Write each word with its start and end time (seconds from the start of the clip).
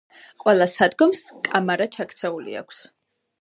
ყველა 0.43 0.65
სადგომს 0.75 1.21
კამარა 1.49 1.87
ჩაქცეული 1.97 2.59
აქვს. 2.63 2.81